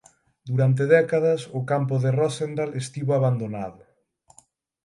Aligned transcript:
Durante 0.49 0.83
décadas 0.97 1.41
o 1.59 1.61
campo 1.71 1.95
de 2.03 2.09
Roosendaal 2.19 2.71
estivo 2.83 3.11
abandonado. 3.15 3.81